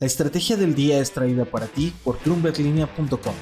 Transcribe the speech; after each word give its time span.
La 0.00 0.08
estrategia 0.08 0.56
del 0.56 0.74
día 0.74 0.98
es 0.98 1.12
traída 1.12 1.44
para 1.44 1.68
ti 1.68 1.94
por 2.02 2.18
bloomberglinea.com. 2.24 3.34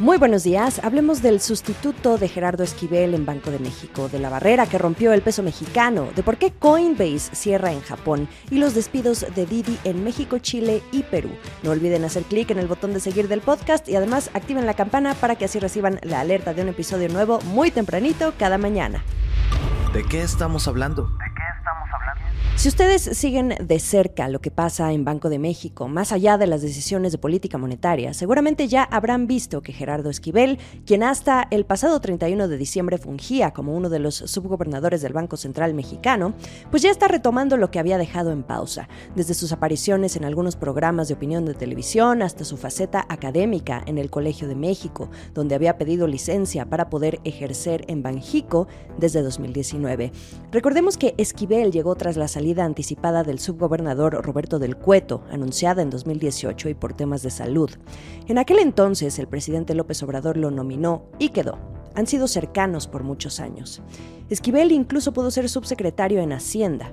Muy 0.00 0.18
buenos 0.18 0.42
días. 0.42 0.80
Hablemos 0.82 1.22
del 1.22 1.40
sustituto 1.40 2.18
de 2.18 2.28
Gerardo 2.28 2.64
Esquivel 2.64 3.14
en 3.14 3.24
Banco 3.26 3.52
de 3.52 3.60
México, 3.60 4.08
de 4.08 4.18
la 4.18 4.30
barrera 4.30 4.66
que 4.66 4.76
rompió 4.76 5.12
el 5.12 5.22
peso 5.22 5.44
mexicano, 5.44 6.08
de 6.16 6.24
por 6.24 6.36
qué 6.36 6.50
Coinbase 6.50 7.32
cierra 7.32 7.70
en 7.70 7.80
Japón 7.82 8.26
y 8.50 8.58
los 8.58 8.74
despidos 8.74 9.24
de 9.36 9.46
Didi 9.46 9.78
en 9.84 10.02
México, 10.02 10.40
Chile 10.40 10.82
y 10.90 11.04
Perú. 11.04 11.30
No 11.62 11.70
olviden 11.70 12.04
hacer 12.04 12.24
clic 12.24 12.50
en 12.50 12.58
el 12.58 12.66
botón 12.66 12.92
de 12.92 12.98
seguir 12.98 13.28
del 13.28 13.40
podcast 13.40 13.88
y 13.88 13.94
además 13.94 14.30
activen 14.34 14.66
la 14.66 14.74
campana 14.74 15.14
para 15.14 15.36
que 15.36 15.44
así 15.44 15.60
reciban 15.60 16.00
la 16.02 16.18
alerta 16.18 16.54
de 16.54 16.62
un 16.62 16.70
episodio 16.70 17.08
nuevo 17.08 17.38
muy 17.42 17.70
tempranito 17.70 18.34
cada 18.36 18.58
mañana. 18.58 19.04
¿De 19.92 20.02
qué 20.02 20.22
estamos 20.22 20.66
hablando? 20.66 21.08
Si 22.56 22.68
ustedes 22.68 23.02
siguen 23.02 23.52
de 23.60 23.78
cerca 23.80 24.28
lo 24.28 24.40
que 24.40 24.52
pasa 24.52 24.92
en 24.92 25.04
Banco 25.04 25.28
de 25.28 25.40
México, 25.40 25.88
más 25.88 26.12
allá 26.12 26.38
de 26.38 26.46
las 26.46 26.62
decisiones 26.62 27.10
de 27.10 27.18
política 27.18 27.58
monetaria, 27.58 28.14
seguramente 28.14 28.68
ya 28.68 28.84
habrán 28.84 29.26
visto 29.26 29.60
que 29.60 29.72
Gerardo 29.72 30.08
Esquivel, 30.08 30.58
quien 30.86 31.02
hasta 31.02 31.46
el 31.50 31.66
pasado 31.66 32.00
31 32.00 32.46
de 32.46 32.56
diciembre 32.56 32.96
fungía 32.96 33.50
como 33.52 33.74
uno 33.76 33.90
de 33.90 33.98
los 33.98 34.14
subgobernadores 34.14 35.02
del 35.02 35.12
Banco 35.12 35.36
Central 35.36 35.74
mexicano, 35.74 36.32
pues 36.70 36.82
ya 36.82 36.90
está 36.90 37.08
retomando 37.08 37.56
lo 37.56 37.70
que 37.72 37.80
había 37.80 37.98
dejado 37.98 38.30
en 38.30 38.44
pausa, 38.44 38.88
desde 39.16 39.34
sus 39.34 39.52
apariciones 39.52 40.16
en 40.16 40.24
algunos 40.24 40.54
programas 40.54 41.08
de 41.08 41.14
opinión 41.14 41.44
de 41.44 41.54
televisión 41.54 42.22
hasta 42.22 42.44
su 42.44 42.56
faceta 42.56 43.04
académica 43.08 43.82
en 43.84 43.98
el 43.98 44.10
Colegio 44.10 44.46
de 44.48 44.54
México, 44.54 45.10
donde 45.34 45.56
había 45.56 45.76
pedido 45.76 46.06
licencia 46.06 46.64
para 46.66 46.88
poder 46.88 47.20
ejercer 47.24 47.84
en 47.88 48.02
Banjico 48.02 48.68
desde 48.96 49.22
2019. 49.22 50.12
Recordemos 50.52 50.96
que 50.96 51.14
Esquivel 51.18 51.72
llegó 51.72 51.96
tras 51.96 52.16
la 52.16 52.28
salida 52.28 52.43
salida 52.44 52.66
anticipada 52.66 53.24
del 53.24 53.38
subgobernador 53.38 54.22
Roberto 54.22 54.58
del 54.58 54.76
Cueto, 54.76 55.22
anunciada 55.30 55.80
en 55.80 55.88
2018 55.88 56.68
y 56.68 56.74
por 56.74 56.92
temas 56.92 57.22
de 57.22 57.30
salud. 57.30 57.70
En 58.28 58.36
aquel 58.36 58.58
entonces 58.58 59.18
el 59.18 59.28
presidente 59.28 59.74
López 59.74 60.02
Obrador 60.02 60.36
lo 60.36 60.50
nominó 60.50 61.06
y 61.18 61.30
quedó. 61.30 61.56
Han 61.94 62.06
sido 62.06 62.28
cercanos 62.28 62.86
por 62.86 63.02
muchos 63.02 63.40
años. 63.40 63.80
Esquivel 64.28 64.72
incluso 64.72 65.14
pudo 65.14 65.30
ser 65.30 65.48
subsecretario 65.48 66.20
en 66.20 66.34
Hacienda. 66.34 66.92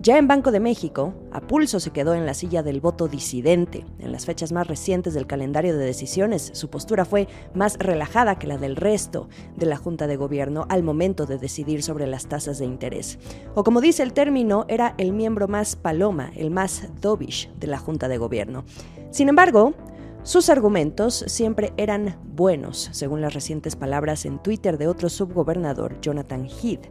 Ya 0.00 0.16
en 0.16 0.28
Banco 0.28 0.52
de 0.52 0.60
México, 0.60 1.12
a 1.32 1.40
pulso 1.40 1.80
se 1.80 1.90
quedó 1.90 2.14
en 2.14 2.24
la 2.24 2.32
silla 2.32 2.62
del 2.62 2.80
voto 2.80 3.08
disidente. 3.08 3.84
En 3.98 4.12
las 4.12 4.26
fechas 4.26 4.52
más 4.52 4.68
recientes 4.68 5.12
del 5.12 5.26
calendario 5.26 5.76
de 5.76 5.84
decisiones, 5.84 6.50
su 6.54 6.70
postura 6.70 7.04
fue 7.04 7.26
más 7.52 7.76
relajada 7.78 8.38
que 8.38 8.46
la 8.46 8.58
del 8.58 8.76
resto 8.76 9.28
de 9.56 9.66
la 9.66 9.76
Junta 9.76 10.06
de 10.06 10.16
Gobierno 10.16 10.66
al 10.68 10.84
momento 10.84 11.26
de 11.26 11.38
decidir 11.38 11.82
sobre 11.82 12.06
las 12.06 12.28
tasas 12.28 12.60
de 12.60 12.64
interés. 12.64 13.18
O 13.56 13.64
como 13.64 13.80
dice 13.80 14.04
el 14.04 14.12
término, 14.12 14.66
era 14.68 14.94
el 14.98 15.12
miembro 15.12 15.48
más 15.48 15.74
paloma, 15.74 16.30
el 16.36 16.52
más 16.52 16.88
dovish 17.00 17.50
de 17.58 17.66
la 17.66 17.78
Junta 17.78 18.06
de 18.06 18.18
Gobierno. 18.18 18.64
Sin 19.10 19.28
embargo, 19.28 19.74
sus 20.22 20.48
argumentos 20.48 21.24
siempre 21.26 21.72
eran 21.76 22.18
buenos, 22.36 22.88
según 22.92 23.20
las 23.20 23.34
recientes 23.34 23.74
palabras 23.74 24.26
en 24.26 24.40
Twitter 24.40 24.78
de 24.78 24.86
otro 24.86 25.08
subgobernador, 25.08 26.00
Jonathan 26.00 26.46
Heath. 26.46 26.88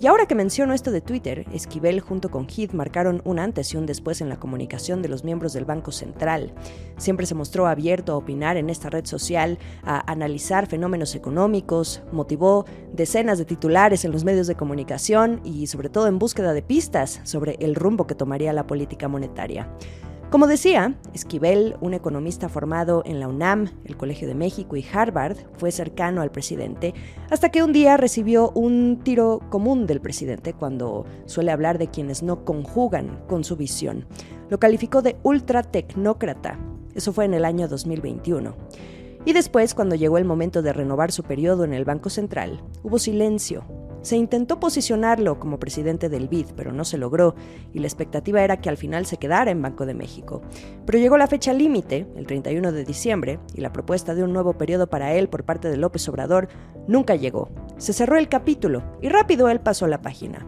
Y 0.00 0.06
ahora 0.06 0.26
que 0.26 0.36
menciono 0.36 0.74
esto 0.74 0.92
de 0.92 1.00
Twitter, 1.00 1.44
Esquivel 1.52 1.98
junto 1.98 2.30
con 2.30 2.46
Heath 2.46 2.72
marcaron 2.72 3.20
un 3.24 3.40
antes 3.40 3.74
y 3.74 3.76
un 3.76 3.84
después 3.84 4.20
en 4.20 4.28
la 4.28 4.38
comunicación 4.38 5.02
de 5.02 5.08
los 5.08 5.24
miembros 5.24 5.54
del 5.54 5.64
Banco 5.64 5.90
Central. 5.90 6.54
Siempre 6.98 7.26
se 7.26 7.34
mostró 7.34 7.66
abierto 7.66 8.12
a 8.12 8.16
opinar 8.16 8.56
en 8.56 8.70
esta 8.70 8.90
red 8.90 9.06
social, 9.06 9.58
a 9.82 10.08
analizar 10.08 10.68
fenómenos 10.68 11.16
económicos, 11.16 12.02
motivó 12.12 12.64
decenas 12.92 13.38
de 13.38 13.44
titulares 13.44 14.04
en 14.04 14.12
los 14.12 14.22
medios 14.22 14.46
de 14.46 14.54
comunicación 14.54 15.40
y 15.42 15.66
sobre 15.66 15.88
todo 15.88 16.06
en 16.06 16.20
búsqueda 16.20 16.52
de 16.52 16.62
pistas 16.62 17.20
sobre 17.24 17.56
el 17.58 17.74
rumbo 17.74 18.06
que 18.06 18.14
tomaría 18.14 18.52
la 18.52 18.68
política 18.68 19.08
monetaria. 19.08 19.68
Como 20.30 20.46
decía, 20.46 20.94
Esquivel, 21.14 21.78
un 21.80 21.94
economista 21.94 22.50
formado 22.50 23.02
en 23.06 23.18
la 23.18 23.28
UNAM, 23.28 23.70
el 23.86 23.96
Colegio 23.96 24.28
de 24.28 24.34
México 24.34 24.76
y 24.76 24.84
Harvard, 24.92 25.38
fue 25.56 25.72
cercano 25.72 26.20
al 26.20 26.30
presidente 26.30 26.92
hasta 27.30 27.48
que 27.48 27.62
un 27.62 27.72
día 27.72 27.96
recibió 27.96 28.50
un 28.50 29.00
tiro 29.02 29.40
común 29.48 29.86
del 29.86 30.02
presidente 30.02 30.52
cuando 30.52 31.06
suele 31.24 31.50
hablar 31.50 31.78
de 31.78 31.88
quienes 31.88 32.22
no 32.22 32.44
conjugan 32.44 33.24
con 33.26 33.42
su 33.42 33.56
visión. 33.56 34.04
Lo 34.50 34.60
calificó 34.60 35.00
de 35.00 35.16
ultratecnócrata. 35.22 36.58
Eso 36.94 37.14
fue 37.14 37.24
en 37.24 37.32
el 37.32 37.46
año 37.46 37.66
2021. 37.66 38.54
Y 39.24 39.32
después, 39.32 39.74
cuando 39.74 39.94
llegó 39.94 40.18
el 40.18 40.26
momento 40.26 40.60
de 40.60 40.74
renovar 40.74 41.10
su 41.10 41.22
periodo 41.22 41.64
en 41.64 41.72
el 41.72 41.86
Banco 41.86 42.10
Central, 42.10 42.62
hubo 42.82 42.98
silencio, 42.98 43.64
se 44.02 44.16
intentó 44.16 44.60
posicionarlo 44.60 45.38
como 45.38 45.58
presidente 45.58 46.08
del 46.08 46.28
BID, 46.28 46.48
pero 46.56 46.72
no 46.72 46.84
se 46.84 46.98
logró, 46.98 47.34
y 47.72 47.80
la 47.80 47.86
expectativa 47.86 48.42
era 48.42 48.60
que 48.60 48.68
al 48.68 48.76
final 48.76 49.06
se 49.06 49.16
quedara 49.16 49.50
en 49.50 49.62
Banco 49.62 49.86
de 49.86 49.94
México. 49.94 50.42
Pero 50.86 50.98
llegó 50.98 51.18
la 51.18 51.26
fecha 51.26 51.52
límite, 51.52 52.06
el 52.16 52.26
31 52.26 52.72
de 52.72 52.84
diciembre, 52.84 53.38
y 53.54 53.60
la 53.60 53.72
propuesta 53.72 54.14
de 54.14 54.22
un 54.22 54.32
nuevo 54.32 54.54
periodo 54.54 54.88
para 54.88 55.14
él 55.14 55.28
por 55.28 55.44
parte 55.44 55.68
de 55.68 55.76
López 55.76 56.08
Obrador 56.08 56.48
nunca 56.86 57.16
llegó. 57.16 57.50
Se 57.76 57.92
cerró 57.92 58.16
el 58.16 58.28
capítulo, 58.28 58.82
y 59.02 59.08
rápido 59.08 59.48
él 59.48 59.60
pasó 59.60 59.86
la 59.86 60.02
página. 60.02 60.46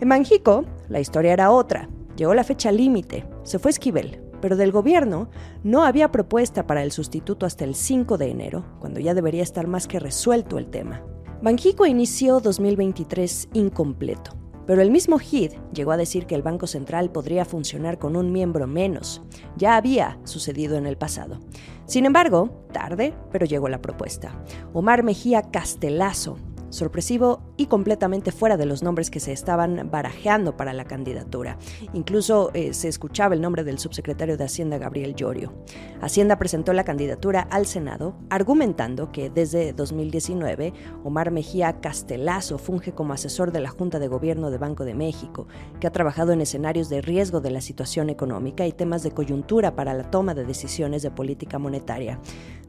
En 0.00 0.08
Banjico, 0.08 0.64
la 0.88 1.00
historia 1.00 1.32
era 1.32 1.50
otra. 1.50 1.88
Llegó 2.16 2.34
la 2.34 2.44
fecha 2.44 2.72
límite, 2.72 3.26
se 3.42 3.58
fue 3.58 3.70
Esquivel, 3.70 4.20
pero 4.40 4.56
del 4.56 4.72
gobierno 4.72 5.28
no 5.62 5.84
había 5.84 6.10
propuesta 6.10 6.66
para 6.66 6.82
el 6.82 6.92
sustituto 6.92 7.46
hasta 7.46 7.64
el 7.64 7.74
5 7.74 8.18
de 8.18 8.30
enero, 8.30 8.64
cuando 8.78 9.00
ya 9.00 9.14
debería 9.14 9.42
estar 9.42 9.66
más 9.66 9.86
que 9.86 10.00
resuelto 10.00 10.58
el 10.58 10.66
tema. 10.66 11.02
Banjico 11.42 11.86
inició 11.86 12.40
2023 12.40 13.48
incompleto, 13.54 14.32
pero 14.66 14.82
el 14.82 14.90
mismo 14.90 15.18
Heath 15.18 15.54
llegó 15.72 15.92
a 15.92 15.96
decir 15.96 16.26
que 16.26 16.34
el 16.34 16.42
Banco 16.42 16.66
Central 16.66 17.10
podría 17.10 17.46
funcionar 17.46 17.98
con 17.98 18.14
un 18.14 18.30
miembro 18.30 18.66
menos. 18.66 19.22
Ya 19.56 19.76
había 19.76 20.18
sucedido 20.24 20.76
en 20.76 20.84
el 20.84 20.98
pasado. 20.98 21.40
Sin 21.86 22.04
embargo, 22.04 22.66
tarde, 22.74 23.14
pero 23.32 23.46
llegó 23.46 23.70
la 23.70 23.80
propuesta. 23.80 24.44
Omar 24.74 25.02
Mejía 25.02 25.50
Castelazo, 25.50 26.36
sorpresivo 26.70 27.42
y 27.56 27.66
completamente 27.66 28.32
fuera 28.32 28.56
de 28.56 28.66
los 28.66 28.82
nombres 28.82 29.10
que 29.10 29.20
se 29.20 29.32
estaban 29.32 29.90
barajeando 29.90 30.56
para 30.56 30.72
la 30.72 30.84
candidatura. 30.84 31.58
Incluso 31.92 32.50
eh, 32.54 32.72
se 32.72 32.88
escuchaba 32.88 33.34
el 33.34 33.40
nombre 33.40 33.64
del 33.64 33.78
subsecretario 33.78 34.36
de 34.36 34.44
Hacienda 34.44 34.78
Gabriel 34.78 35.14
Llorio. 35.14 35.52
Hacienda 36.00 36.38
presentó 36.38 36.72
la 36.72 36.84
candidatura 36.84 37.40
al 37.50 37.66
Senado 37.66 38.14
argumentando 38.30 39.12
que 39.12 39.30
desde 39.30 39.72
2019 39.72 40.72
Omar 41.04 41.30
Mejía 41.30 41.80
Castelazo 41.80 42.58
funge 42.58 42.92
como 42.92 43.12
asesor 43.12 43.52
de 43.52 43.60
la 43.60 43.70
Junta 43.70 43.98
de 43.98 44.08
Gobierno 44.08 44.50
de 44.50 44.58
Banco 44.58 44.84
de 44.84 44.94
México, 44.94 45.46
que 45.80 45.86
ha 45.86 45.92
trabajado 45.92 46.32
en 46.32 46.40
escenarios 46.40 46.88
de 46.88 47.02
riesgo 47.02 47.40
de 47.40 47.50
la 47.50 47.60
situación 47.60 48.10
económica 48.10 48.66
y 48.66 48.72
temas 48.72 49.02
de 49.02 49.10
coyuntura 49.10 49.74
para 49.74 49.94
la 49.94 50.10
toma 50.10 50.34
de 50.34 50.44
decisiones 50.44 51.02
de 51.02 51.10
política 51.10 51.58
monetaria. 51.58 52.20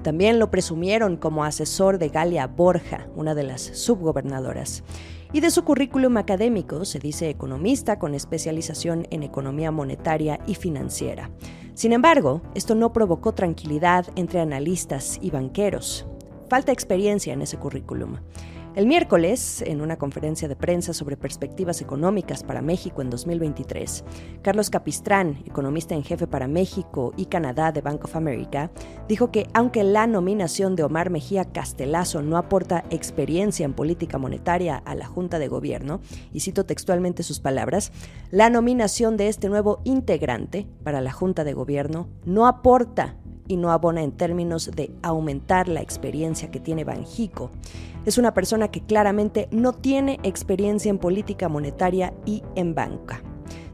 También 0.03 0.39
lo 0.39 0.49
presumieron 0.49 1.17
como 1.17 1.43
asesor 1.43 1.97
de 1.97 2.09
Galia 2.09 2.47
Borja, 2.47 3.07
una 3.15 3.35
de 3.35 3.43
las 3.43 3.61
subgobernadoras. 3.61 4.83
Y 5.33 5.39
de 5.39 5.51
su 5.51 5.63
currículum 5.63 6.17
académico 6.17 6.83
se 6.85 6.99
dice 6.99 7.29
economista 7.29 7.99
con 7.99 8.15
especialización 8.15 9.07
en 9.11 9.23
economía 9.23 9.71
monetaria 9.71 10.39
y 10.45 10.55
financiera. 10.55 11.29
Sin 11.73 11.93
embargo, 11.93 12.41
esto 12.53 12.75
no 12.75 12.91
provocó 12.91 13.33
tranquilidad 13.33 14.07
entre 14.15 14.41
analistas 14.41 15.19
y 15.21 15.29
banqueros. 15.29 16.05
Falta 16.49 16.73
experiencia 16.73 17.31
en 17.31 17.41
ese 17.41 17.57
currículum. 17.57 18.17
El 18.73 18.85
miércoles, 18.85 19.61
en 19.67 19.81
una 19.81 19.97
conferencia 19.97 20.47
de 20.47 20.55
prensa 20.55 20.93
sobre 20.93 21.17
perspectivas 21.17 21.81
económicas 21.81 22.41
para 22.41 22.61
México 22.61 23.01
en 23.01 23.09
2023, 23.09 24.05
Carlos 24.41 24.69
Capistrán, 24.69 25.43
economista 25.45 25.93
en 25.93 26.05
jefe 26.05 26.25
para 26.25 26.47
México 26.47 27.11
y 27.17 27.25
Canadá 27.25 27.73
de 27.73 27.81
Bank 27.81 28.05
of 28.05 28.15
America, 28.15 28.71
dijo 29.09 29.29
que 29.29 29.45
aunque 29.53 29.83
la 29.83 30.07
nominación 30.07 30.77
de 30.77 30.83
Omar 30.83 31.09
Mejía 31.09 31.51
Castelazo 31.51 32.21
no 32.21 32.37
aporta 32.37 32.85
experiencia 32.91 33.65
en 33.65 33.73
política 33.73 34.17
monetaria 34.17 34.77
a 34.77 34.95
la 34.95 35.05
Junta 35.05 35.37
de 35.37 35.49
Gobierno, 35.49 35.99
y 36.31 36.39
cito 36.39 36.65
textualmente 36.65 37.23
sus 37.23 37.41
palabras, 37.41 37.91
la 38.31 38.49
nominación 38.49 39.17
de 39.17 39.27
este 39.27 39.49
nuevo 39.49 39.81
integrante 39.83 40.65
para 40.85 41.01
la 41.01 41.11
Junta 41.11 41.43
de 41.43 41.51
Gobierno 41.51 42.07
no 42.23 42.47
aporta 42.47 43.17
y 43.51 43.57
no 43.57 43.71
abona 43.71 44.01
en 44.01 44.13
términos 44.13 44.71
de 44.73 44.91
aumentar 45.01 45.67
la 45.67 45.81
experiencia 45.81 46.49
que 46.51 46.61
tiene 46.61 46.85
Banjico 46.85 47.51
es 48.05 48.17
una 48.17 48.33
persona 48.33 48.69
que 48.69 48.81
claramente 48.81 49.49
no 49.51 49.73
tiene 49.73 50.19
experiencia 50.23 50.89
en 50.89 50.97
política 50.97 51.49
monetaria 51.49 52.13
y 52.25 52.43
en 52.55 52.73
banca. 52.73 53.21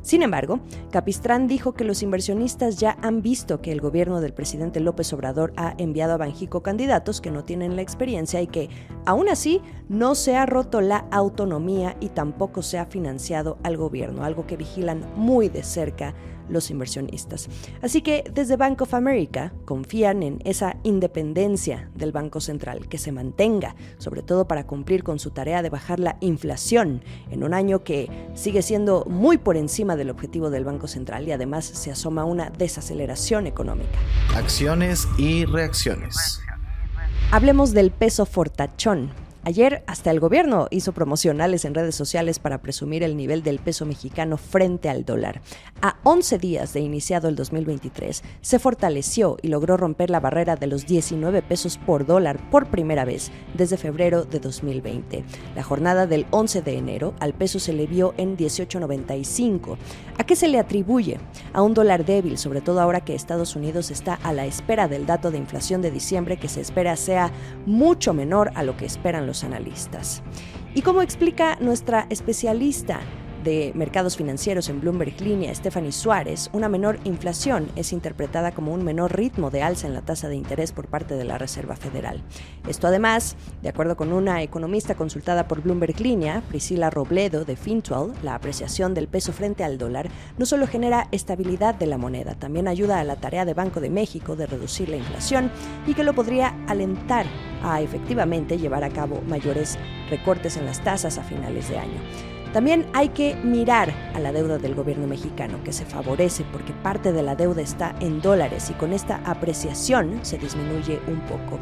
Sin 0.01 0.23
embargo, 0.23 0.61
Capistrán 0.89 1.47
dijo 1.47 1.73
que 1.73 1.83
los 1.83 2.01
inversionistas 2.01 2.77
ya 2.77 2.97
han 3.01 3.21
visto 3.21 3.61
que 3.61 3.73
el 3.73 3.81
gobierno 3.81 4.21
del 4.21 4.33
presidente 4.33 4.79
López 4.79 5.11
Obrador 5.11 5.51
ha 5.57 5.75
enviado 5.77 6.13
a 6.13 6.17
Banjico 6.17 6.63
candidatos 6.63 7.19
que 7.19 7.29
no 7.29 7.43
tienen 7.43 7.75
la 7.75 7.81
experiencia 7.81 8.41
y 8.41 8.47
que, 8.47 8.69
aún 9.05 9.27
así, 9.27 9.61
no 9.89 10.15
se 10.15 10.37
ha 10.37 10.45
roto 10.45 10.79
la 10.79 11.05
autonomía 11.11 11.97
y 11.99 12.09
tampoco 12.09 12.61
se 12.61 12.79
ha 12.79 12.85
financiado 12.85 13.57
al 13.63 13.75
gobierno, 13.75 14.23
algo 14.23 14.47
que 14.47 14.55
vigilan 14.55 15.05
muy 15.17 15.49
de 15.49 15.63
cerca 15.63 16.15
los 16.49 16.69
inversionistas. 16.71 17.49
Así 17.81 18.01
que 18.01 18.23
desde 18.33 18.57
Bank 18.57 18.81
of 18.81 18.93
America 18.93 19.53
confían 19.65 20.23
en 20.23 20.39
esa 20.45 20.77
independencia 20.83 21.89
del 21.95 22.11
Banco 22.11 22.41
Central, 22.41 22.87
que 22.87 22.97
se 22.97 23.11
mantenga, 23.11 23.75
sobre 23.97 24.21
todo 24.21 24.47
para 24.47 24.65
cumplir 24.65 25.03
con 25.03 25.19
su 25.19 25.31
tarea 25.31 25.61
de 25.61 25.69
bajar 25.69 25.99
la 25.99 26.17
inflación 26.21 27.01
en 27.31 27.43
un 27.43 27.53
año 27.53 27.83
que 27.83 28.09
sigue 28.35 28.61
siendo 28.61 29.05
muy 29.05 29.37
por 29.37 29.57
encima 29.57 29.95
del 29.95 30.09
objetivo 30.09 30.49
del 30.49 30.65
Banco 30.65 30.87
Central 30.87 31.27
y 31.27 31.31
además 31.31 31.65
se 31.65 31.91
asoma 31.91 32.25
una 32.25 32.49
desaceleración 32.49 33.47
económica. 33.47 33.97
Acciones 34.35 35.07
y 35.17 35.45
reacciones. 35.45 36.41
Hablemos 37.31 37.73
del 37.73 37.91
peso 37.91 38.25
fortachón. 38.25 39.11
Ayer 39.47 39.81
hasta 39.87 40.11
el 40.11 40.19
gobierno 40.19 40.67
hizo 40.71 40.91
promocionales 40.91 41.63
en 41.63 41.73
redes 41.73 41.95
sociales 41.95 42.37
para 42.37 42.57
presumir 42.57 43.01
el 43.01 43.15
nivel 43.15 43.43
del 43.43 43.59
peso 43.59 43.85
mexicano 43.85 44.35
frente 44.35 44.89
al 44.89 45.05
dólar. 45.05 45.39
A 45.81 45.95
11 46.03 46.37
días 46.37 46.73
de 46.73 46.81
iniciado 46.81 47.29
el 47.29 47.37
2023, 47.37 48.23
se 48.41 48.59
fortaleció 48.59 49.37
y 49.41 49.47
logró 49.47 49.77
romper 49.77 50.09
la 50.09 50.19
barrera 50.19 50.57
de 50.57 50.67
los 50.67 50.85
19 50.85 51.43
pesos 51.43 51.77
por 51.77 52.05
dólar 52.05 52.49
por 52.49 52.67
primera 52.67 53.05
vez 53.05 53.31
desde 53.53 53.77
febrero 53.77 54.25
de 54.25 54.41
2020. 54.41 55.23
La 55.55 55.63
jornada 55.63 56.07
del 56.07 56.25
11 56.31 56.61
de 56.61 56.77
enero 56.77 57.13
al 57.21 57.33
peso 57.33 57.59
se 57.59 57.71
le 57.71 57.87
vio 57.87 58.13
en 58.17 58.35
18.95. 58.35 59.77
¿A 60.17 60.25
qué 60.25 60.35
se 60.35 60.49
le 60.49 60.59
atribuye? 60.59 61.21
A 61.53 61.61
un 61.61 61.73
dólar 61.73 62.03
débil, 62.03 62.37
sobre 62.37 62.59
todo 62.59 62.81
ahora 62.81 62.99
que 62.99 63.15
Estados 63.15 63.55
Unidos 63.55 63.91
está 63.91 64.15
a 64.15 64.33
la 64.33 64.45
espera 64.45 64.89
del 64.89 65.05
dato 65.05 65.31
de 65.31 65.37
inflación 65.37 65.81
de 65.81 65.91
diciembre 65.91 66.35
que 66.35 66.49
se 66.49 66.59
espera 66.59 66.97
sea 66.97 67.31
mucho 67.65 68.13
menor 68.13 68.51
a 68.53 68.63
lo 68.63 68.75
que 68.75 68.85
esperan 68.85 69.25
los 69.25 69.36
analistas. 69.43 70.21
Y 70.73 70.81
como 70.81 71.01
explica 71.01 71.57
nuestra 71.59 72.07
especialista 72.09 72.99
de 73.43 73.71
mercados 73.75 74.17
financieros 74.17 74.69
en 74.69 74.81
Bloomberg 74.81 75.19
Línea, 75.21 75.53
Stephanie 75.53 75.91
Suárez, 75.91 76.49
una 76.53 76.69
menor 76.69 76.99
inflación 77.03 77.67
es 77.75 77.93
interpretada 77.93 78.51
como 78.51 78.73
un 78.73 78.83
menor 78.83 79.15
ritmo 79.15 79.49
de 79.49 79.63
alza 79.63 79.87
en 79.87 79.93
la 79.93 80.01
tasa 80.01 80.27
de 80.27 80.35
interés 80.35 80.71
por 80.71 80.87
parte 80.87 81.15
de 81.15 81.23
la 81.23 81.37
Reserva 81.37 81.75
Federal. 81.75 82.23
Esto 82.67 82.87
además, 82.87 83.35
de 83.61 83.69
acuerdo 83.69 83.95
con 83.95 84.13
una 84.13 84.41
economista 84.41 84.95
consultada 84.95 85.47
por 85.47 85.61
Bloomberg 85.61 85.99
Línea, 85.99 86.41
Priscila 86.47 86.89
Robledo 86.89 87.45
de 87.45 87.55
Fintual, 87.55 88.13
la 88.23 88.35
apreciación 88.35 88.93
del 88.93 89.07
peso 89.07 89.33
frente 89.33 89.63
al 89.63 89.77
dólar 89.77 90.09
no 90.37 90.45
solo 90.45 90.67
genera 90.67 91.07
estabilidad 91.11 91.75
de 91.75 91.87
la 91.87 91.97
moneda, 91.97 92.35
también 92.35 92.67
ayuda 92.67 92.99
a 92.99 93.03
la 93.03 93.15
tarea 93.15 93.45
de 93.45 93.53
Banco 93.53 93.79
de 93.79 93.89
México 93.89 94.35
de 94.35 94.47
reducir 94.47 94.89
la 94.89 94.97
inflación 94.97 95.51
y 95.85 95.93
que 95.93 96.03
lo 96.03 96.13
podría 96.13 96.55
alentar 96.67 97.25
a 97.63 97.81
efectivamente 97.81 98.57
llevar 98.57 98.83
a 98.83 98.89
cabo 98.89 99.21
mayores 99.27 99.77
recortes 100.09 100.57
en 100.57 100.65
las 100.65 100.83
tasas 100.83 101.17
a 101.17 101.23
finales 101.23 101.69
de 101.69 101.77
año. 101.77 102.36
También 102.57 102.87
hay 102.93 103.09
que 103.09 103.35
mirar 103.35 103.93
a 104.15 104.19
la 104.19 104.31
deuda 104.31 104.57
del 104.57 104.73
gobierno 104.73 105.05
mexicano, 105.05 105.59
que 105.63 105.71
se 105.71 105.85
favorece 105.85 106.43
porque 106.51 106.73
parte 106.73 107.13
de 107.13 107.21
la 107.21 107.35
deuda 107.35 107.61
está 107.61 107.95
en 107.99 108.19
dólares 108.19 108.71
y 108.71 108.73
con 108.73 108.93
esta 108.93 109.21
apreciación 109.25 110.21
se 110.23 110.39
disminuye 110.39 110.99
un 111.07 111.19
poco. 111.19 111.59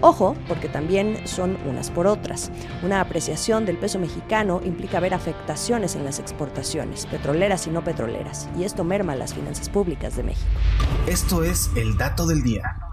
Ojo, 0.00 0.34
porque 0.48 0.68
también 0.68 1.28
son 1.28 1.56
unas 1.70 1.92
por 1.92 2.08
otras. 2.08 2.50
Una 2.82 3.00
apreciación 3.00 3.64
del 3.66 3.78
peso 3.78 4.00
mexicano 4.00 4.60
implica 4.64 4.98
ver 4.98 5.14
afectaciones 5.14 5.94
en 5.94 6.04
las 6.04 6.18
exportaciones, 6.18 7.06
petroleras 7.06 7.68
y 7.68 7.70
no 7.70 7.84
petroleras, 7.84 8.48
y 8.58 8.64
esto 8.64 8.82
merma 8.82 9.14
las 9.14 9.34
finanzas 9.34 9.68
públicas 9.68 10.16
de 10.16 10.24
México. 10.24 10.50
Esto 11.06 11.44
es 11.44 11.70
el 11.76 11.96
dato 11.96 12.26
del 12.26 12.42
día. 12.42 12.91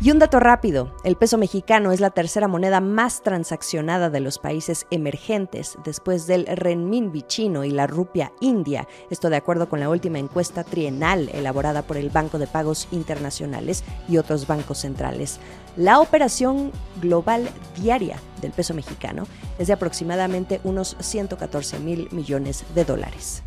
Y 0.00 0.12
un 0.12 0.20
dato 0.20 0.38
rápido, 0.38 0.94
el 1.02 1.16
peso 1.16 1.38
mexicano 1.38 1.90
es 1.90 1.98
la 1.98 2.10
tercera 2.10 2.46
moneda 2.46 2.80
más 2.80 3.20
transaccionada 3.24 4.10
de 4.10 4.20
los 4.20 4.38
países 4.38 4.86
emergentes 4.92 5.76
después 5.84 6.28
del 6.28 6.46
renminbi 6.46 7.22
chino 7.22 7.64
y 7.64 7.72
la 7.72 7.88
rupia 7.88 8.30
india, 8.40 8.86
esto 9.10 9.28
de 9.28 9.34
acuerdo 9.34 9.68
con 9.68 9.80
la 9.80 9.90
última 9.90 10.20
encuesta 10.20 10.62
trienal 10.62 11.28
elaborada 11.34 11.82
por 11.82 11.96
el 11.96 12.10
Banco 12.10 12.38
de 12.38 12.46
Pagos 12.46 12.86
Internacionales 12.92 13.82
y 14.08 14.18
otros 14.18 14.46
bancos 14.46 14.78
centrales. 14.78 15.40
La 15.76 15.98
operación 15.98 16.70
global 17.00 17.48
diaria 17.76 18.18
del 18.40 18.52
peso 18.52 18.74
mexicano 18.74 19.26
es 19.58 19.66
de 19.66 19.72
aproximadamente 19.72 20.60
unos 20.62 20.96
114 21.00 21.80
mil 21.80 22.08
millones 22.12 22.64
de 22.72 22.84
dólares. 22.84 23.42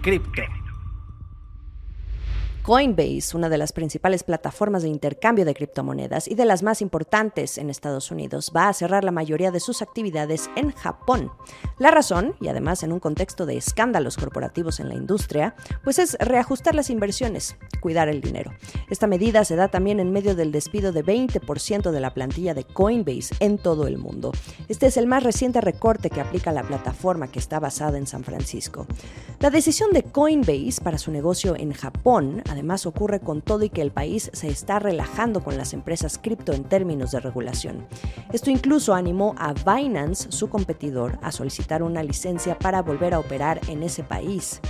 Cripto. 0.00 0.63
Coinbase, 2.64 3.36
una 3.36 3.50
de 3.50 3.58
las 3.58 3.74
principales 3.74 4.22
plataformas 4.22 4.82
de 4.82 4.88
intercambio 4.88 5.44
de 5.44 5.52
criptomonedas 5.52 6.28
y 6.28 6.34
de 6.34 6.46
las 6.46 6.62
más 6.62 6.80
importantes 6.80 7.58
en 7.58 7.68
Estados 7.68 8.10
Unidos, 8.10 8.52
va 8.56 8.70
a 8.70 8.72
cerrar 8.72 9.04
la 9.04 9.10
mayoría 9.10 9.50
de 9.50 9.60
sus 9.60 9.82
actividades 9.82 10.48
en 10.56 10.72
Japón. 10.72 11.30
La 11.78 11.90
razón, 11.90 12.36
y 12.40 12.48
además 12.48 12.82
en 12.82 12.92
un 12.92 13.00
contexto 13.00 13.44
de 13.44 13.58
escándalos 13.58 14.16
corporativos 14.16 14.80
en 14.80 14.88
la 14.88 14.94
industria, 14.94 15.54
pues 15.82 15.98
es 15.98 16.16
reajustar 16.18 16.74
las 16.74 16.88
inversiones, 16.88 17.54
cuidar 17.82 18.08
el 18.08 18.22
dinero. 18.22 18.50
Esta 18.88 19.06
medida 19.06 19.44
se 19.44 19.56
da 19.56 19.68
también 19.68 20.00
en 20.00 20.10
medio 20.10 20.34
del 20.34 20.50
despido 20.50 20.90
de 20.90 21.04
20% 21.04 21.90
de 21.90 22.00
la 22.00 22.14
plantilla 22.14 22.54
de 22.54 22.64
Coinbase 22.64 23.34
en 23.40 23.58
todo 23.58 23.86
el 23.86 23.98
mundo. 23.98 24.32
Este 24.70 24.86
es 24.86 24.96
el 24.96 25.06
más 25.06 25.22
reciente 25.22 25.60
recorte 25.60 26.08
que 26.08 26.22
aplica 26.22 26.50
la 26.50 26.62
plataforma 26.62 27.28
que 27.28 27.40
está 27.40 27.60
basada 27.60 27.98
en 27.98 28.06
San 28.06 28.24
Francisco. 28.24 28.86
La 29.40 29.50
decisión 29.50 29.92
de 29.92 30.02
Coinbase 30.02 30.80
para 30.82 30.96
su 30.96 31.10
negocio 31.10 31.56
en 31.56 31.74
Japón 31.74 32.42
Además 32.54 32.86
ocurre 32.86 33.18
con 33.18 33.42
todo 33.42 33.64
y 33.64 33.68
que 33.68 33.82
el 33.82 33.90
país 33.90 34.30
se 34.32 34.46
está 34.46 34.78
relajando 34.78 35.42
con 35.42 35.58
las 35.58 35.72
empresas 35.72 36.20
cripto 36.22 36.52
en 36.52 36.62
términos 36.62 37.10
de 37.10 37.18
regulación. 37.18 37.84
Esto 38.32 38.48
incluso 38.48 38.94
animó 38.94 39.34
a 39.38 39.54
Binance, 39.54 40.30
su 40.30 40.48
competidor, 40.48 41.18
a 41.20 41.32
solicitar 41.32 41.82
una 41.82 42.04
licencia 42.04 42.56
para 42.56 42.80
volver 42.80 43.12
a 43.12 43.18
operar 43.18 43.60
en 43.66 43.82
ese 43.82 44.04
país. 44.04 44.60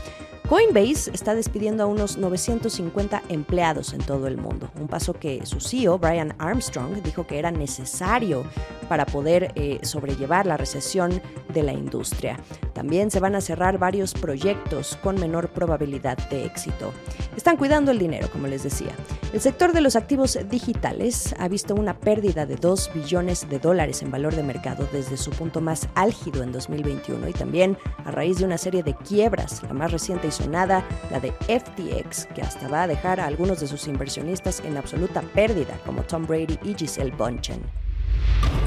Coinbase 0.48 1.10
está 1.12 1.34
despidiendo 1.34 1.82
a 1.82 1.86
unos 1.86 2.16
950 2.16 3.22
empleados 3.28 3.92
en 3.92 4.00
todo 4.00 4.28
el 4.28 4.38
mundo, 4.38 4.70
un 4.81 4.88
paso 4.88 5.12
que 5.12 5.44
su 5.44 5.60
CEO, 5.60 5.98
Brian 5.98 6.34
Armstrong, 6.38 7.02
dijo 7.02 7.26
que 7.26 7.38
era 7.38 7.50
necesario 7.50 8.44
para 8.84 9.06
poder 9.06 9.52
eh, 9.54 9.78
sobrellevar 9.82 10.46
la 10.46 10.56
recesión 10.56 11.20
de 11.52 11.62
la 11.62 11.72
industria. 11.72 12.38
También 12.72 13.10
se 13.10 13.20
van 13.20 13.34
a 13.34 13.40
cerrar 13.40 13.78
varios 13.78 14.14
proyectos 14.14 14.98
con 15.02 15.20
menor 15.20 15.48
probabilidad 15.48 16.19
de 16.28 16.44
éxito. 16.44 16.92
Están 17.36 17.56
cuidando 17.56 17.90
el 17.90 17.98
dinero, 17.98 18.28
como 18.31 18.46
les 18.46 18.62
decía. 18.62 18.92
El 19.32 19.40
sector 19.40 19.72
de 19.72 19.81
los 19.81 19.96
activos 19.96 20.38
digitales 20.48 21.34
ha 21.38 21.48
visto 21.48 21.75
una 21.75 21.98
pérdida 21.98 22.46
de 22.46 22.56
2 22.56 22.90
billones 22.94 23.48
de 23.48 23.58
dólares 23.58 24.02
en 24.02 24.10
valor 24.10 24.34
de 24.34 24.42
mercado 24.42 24.88
desde 24.92 25.16
su 25.16 25.31
punto 25.31 25.60
más 25.60 25.88
álgido 25.94 26.42
en 26.42 26.52
2021 26.52 27.28
y 27.28 27.32
también 27.32 27.76
a 28.04 28.10
raíz 28.10 28.38
de 28.38 28.44
una 28.44 28.58
serie 28.58 28.82
de 28.82 28.94
quiebras, 28.94 29.62
la 29.62 29.72
más 29.72 29.90
reciente 29.90 30.31
sonada, 30.31 30.84
la 31.10 31.20
de 31.20 31.32
FTX, 31.32 32.26
que 32.34 32.42
hasta 32.42 32.69
va 32.69 32.84
a 32.84 32.86
dejar 32.86 33.20
a 33.20 33.26
algunos 33.26 33.60
de 33.60 33.66
sus 33.66 33.88
inversionistas 33.88 34.60
en 34.60 34.76
absoluta 34.76 35.22
pérdida, 35.22 35.78
como 35.84 36.02
Tom 36.02 36.26
Brady 36.26 36.58
y 36.62 36.75
Giselle 36.75 37.12
Bunchen. 37.12 37.62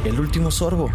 El 0.05 0.19
último 0.19 0.51
sorbo. 0.51 0.89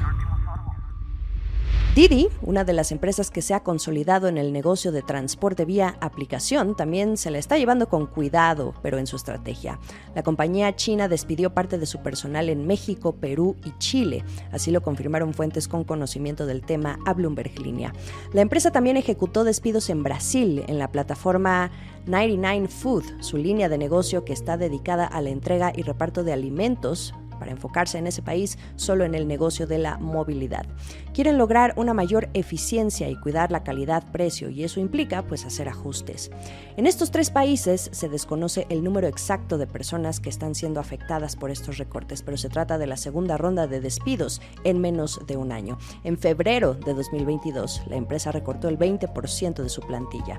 Didi, 1.94 2.28
una 2.40 2.64
de 2.64 2.72
las 2.72 2.90
empresas 2.90 3.30
que 3.30 3.42
se 3.42 3.52
ha 3.52 3.62
consolidado 3.62 4.26
en 4.26 4.38
el 4.38 4.50
negocio 4.50 4.92
de 4.92 5.02
transporte 5.02 5.66
vía 5.66 5.96
aplicación, 6.00 6.74
también 6.74 7.18
se 7.18 7.30
la 7.30 7.36
está 7.36 7.58
llevando 7.58 7.90
con 7.90 8.06
cuidado, 8.06 8.72
pero 8.80 8.96
en 8.96 9.06
su 9.06 9.16
estrategia. 9.16 9.78
La 10.14 10.22
compañía 10.22 10.74
china 10.74 11.08
despidió 11.08 11.52
parte 11.52 11.76
de 11.76 11.84
su 11.84 12.00
personal 12.00 12.48
en 12.48 12.66
México, 12.66 13.16
Perú 13.16 13.56
y 13.62 13.76
Chile, 13.76 14.24
así 14.52 14.70
lo 14.70 14.80
confirmaron 14.80 15.34
fuentes 15.34 15.68
con 15.68 15.84
conocimiento 15.84 16.46
del 16.46 16.62
tema 16.62 16.98
a 17.04 17.12
Bloomberg 17.12 17.58
Línea. 17.58 17.92
La 18.32 18.40
empresa 18.40 18.70
también 18.70 18.96
ejecutó 18.96 19.44
despidos 19.44 19.90
en 19.90 20.02
Brasil, 20.02 20.64
en 20.68 20.78
la 20.78 20.90
plataforma 20.90 21.70
99 22.06 22.68
Food, 22.68 23.04
su 23.20 23.36
línea 23.36 23.68
de 23.68 23.76
negocio 23.76 24.24
que 24.24 24.32
está 24.32 24.56
dedicada 24.56 25.04
a 25.06 25.20
la 25.20 25.28
entrega 25.28 25.72
y 25.76 25.82
reparto 25.82 26.24
de 26.24 26.32
alimentos 26.32 27.12
para 27.42 27.50
enfocarse 27.50 27.98
en 27.98 28.06
ese 28.06 28.22
país 28.22 28.56
solo 28.76 29.04
en 29.04 29.16
el 29.16 29.26
negocio 29.26 29.66
de 29.66 29.78
la 29.78 29.98
movilidad. 29.98 30.64
Quieren 31.12 31.38
lograr 31.38 31.74
una 31.76 31.92
mayor 31.92 32.30
eficiencia 32.34 33.08
y 33.08 33.16
cuidar 33.16 33.50
la 33.50 33.64
calidad-precio 33.64 34.48
y 34.48 34.62
eso 34.62 34.78
implica 34.78 35.22
pues 35.22 35.44
hacer 35.44 35.68
ajustes. 35.68 36.30
En 36.76 36.86
estos 36.86 37.10
tres 37.10 37.30
países 37.30 37.90
se 37.92 38.08
desconoce 38.08 38.68
el 38.70 38.84
número 38.84 39.08
exacto 39.08 39.58
de 39.58 39.66
personas 39.66 40.20
que 40.20 40.28
están 40.28 40.54
siendo 40.54 40.78
afectadas 40.78 41.34
por 41.34 41.50
estos 41.50 41.78
recortes, 41.78 42.22
pero 42.22 42.36
se 42.36 42.48
trata 42.48 42.78
de 42.78 42.86
la 42.86 42.96
segunda 42.96 43.36
ronda 43.36 43.66
de 43.66 43.80
despidos 43.80 44.40
en 44.62 44.80
menos 44.80 45.18
de 45.26 45.36
un 45.36 45.50
año. 45.50 45.78
En 46.04 46.18
febrero 46.18 46.74
de 46.74 46.94
2022, 46.94 47.82
la 47.88 47.96
empresa 47.96 48.30
recortó 48.30 48.68
el 48.68 48.78
20% 48.78 49.64
de 49.64 49.68
su 49.68 49.80
plantilla. 49.80 50.38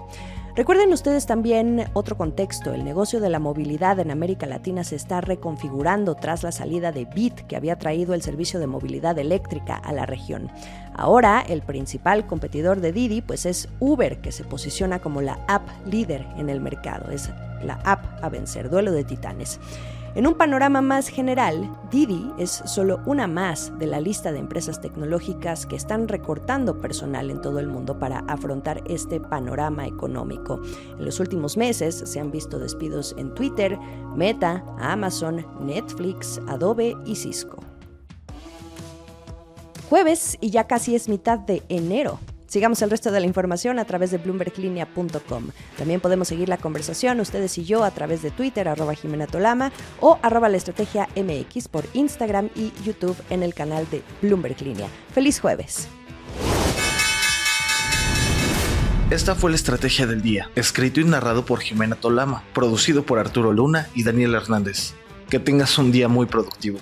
Recuerden 0.55 0.93
ustedes 0.93 1.25
también 1.25 1.85
otro 1.93 2.15
contexto, 2.15 2.73
el 2.73 2.85
negocio 2.85 3.19
de 3.19 3.29
la 3.29 3.39
movilidad 3.39 3.99
en 3.99 4.11
América 4.11 4.45
Latina 4.45 4.83
se 4.83 4.95
está 4.95 5.19
reconfigurando 5.19 6.13
tras 6.13 6.43
la 6.43 6.51
salida 6.51 6.91
de 6.93 7.05
Bit, 7.05 7.41
que 7.47 7.55
había 7.55 7.77
traído 7.77 8.13
el 8.13 8.21
servicio 8.21 8.59
de 8.59 8.67
movilidad 8.67 9.17
eléctrica 9.17 9.75
a 9.75 9.91
la 9.91 10.05
región. 10.05 10.49
Ahora, 10.93 11.43
el 11.47 11.61
principal 11.61 12.25
competidor 12.27 12.79
de 12.79 12.91
Didi 12.91 13.21
pues 13.21 13.45
es 13.45 13.67
Uber, 13.79 14.21
que 14.21 14.31
se 14.31 14.43
posiciona 14.43 14.99
como 14.99 15.21
la 15.21 15.39
app 15.47 15.67
líder 15.85 16.25
en 16.37 16.49
el 16.49 16.61
mercado. 16.61 17.11
Es 17.11 17.29
la 17.63 17.75
app 17.83 18.23
a 18.23 18.29
vencer, 18.29 18.69
duelo 18.69 18.91
de 18.91 19.03
titanes. 19.03 19.59
En 20.15 20.27
un 20.27 20.35
panorama 20.35 20.83
más 20.83 21.07
general, 21.07 21.75
Didi 21.89 22.31
es 22.37 22.61
solo 22.65 22.99
una 23.07 23.25
más 23.25 23.75
de 23.79 23.87
la 23.87 23.99
lista 23.99 24.31
de 24.31 24.37
empresas 24.37 24.79
tecnológicas 24.79 25.65
que 25.65 25.75
están 25.75 26.07
recortando 26.07 26.77
personal 26.77 27.31
en 27.31 27.41
todo 27.41 27.59
el 27.59 27.67
mundo 27.67 27.97
para 27.97 28.19
afrontar 28.27 28.83
este 28.87 29.19
panorama 29.19 29.87
económico. 29.87 30.61
En 30.99 31.05
los 31.05 31.19
últimos 31.19 31.57
meses 31.57 32.03
se 32.05 32.19
han 32.19 32.29
visto 32.29 32.59
despidos 32.59 33.15
en 33.17 33.33
Twitter, 33.33 33.79
Meta, 34.15 34.63
Amazon, 34.77 35.47
Netflix, 35.59 36.39
Adobe 36.47 36.95
y 37.07 37.15
Cisco. 37.15 37.63
Jueves 39.89 40.37
y 40.41 40.51
ya 40.51 40.67
casi 40.67 40.93
es 40.93 41.09
mitad 41.09 41.39
de 41.39 41.63
enero. 41.69 42.19
Sigamos 42.53 42.83
el 42.83 42.91
resto 42.91 43.09
de 43.09 43.19
la 43.19 43.25
información 43.25 43.79
a 43.79 43.85
través 43.85 44.11
de 44.11 44.19
bloomberglinea.com. 44.19 45.47
También 45.75 45.99
podemos 45.99 46.27
seguir 46.27 46.49
la 46.49 46.57
conversación 46.57 47.19
ustedes 47.19 47.57
y 47.57 47.65
yo 47.65 47.83
a 47.83 47.89
través 47.89 48.21
de 48.21 48.29
Twitter, 48.29 48.67
arroba 48.67 48.93
Jimena 48.93 49.25
Tolama, 49.25 49.71
o 49.99 50.19
arroba 50.21 50.49
la 50.49 50.57
estrategia 50.57 51.09
MX 51.15 51.67
por 51.67 51.85
Instagram 51.93 52.51
y 52.55 52.71
YouTube 52.85 53.17
en 53.31 53.41
el 53.41 53.55
canal 53.55 53.89
de 53.89 54.03
Bloomberg 54.21 54.61
Línea. 54.61 54.87
¡Feliz 55.15 55.39
jueves! 55.39 55.87
Esta 59.09 59.33
fue 59.33 59.49
la 59.49 59.55
estrategia 59.55 60.05
del 60.05 60.21
día, 60.21 60.51
escrito 60.53 61.01
y 61.01 61.05
narrado 61.05 61.45
por 61.45 61.59
Jimena 61.59 61.95
Tolama, 61.95 62.43
producido 62.53 63.03
por 63.03 63.17
Arturo 63.17 63.51
Luna 63.51 63.89
y 63.95 64.03
Daniel 64.03 64.35
Hernández. 64.35 64.93
Que 65.27 65.39
tengas 65.39 65.79
un 65.79 65.91
día 65.91 66.07
muy 66.07 66.27
productivo. 66.27 66.77